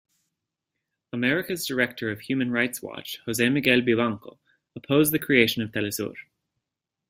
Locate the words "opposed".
4.75-5.13